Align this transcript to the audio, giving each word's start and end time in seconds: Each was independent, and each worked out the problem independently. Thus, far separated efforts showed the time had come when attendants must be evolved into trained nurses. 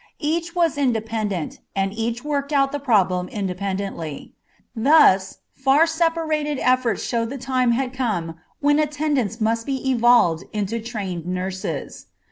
Each 0.17 0.55
was 0.55 0.79
independent, 0.79 1.59
and 1.75 1.93
each 1.93 2.23
worked 2.25 2.51
out 2.51 2.71
the 2.71 2.79
problem 2.79 3.27
independently. 3.27 4.33
Thus, 4.75 5.37
far 5.53 5.85
separated 5.85 6.57
efforts 6.59 7.03
showed 7.03 7.29
the 7.29 7.37
time 7.37 7.73
had 7.73 7.93
come 7.93 8.37
when 8.61 8.79
attendants 8.79 9.39
must 9.39 9.67
be 9.67 9.87
evolved 9.91 10.45
into 10.53 10.79
trained 10.81 11.27
nurses. 11.27 12.07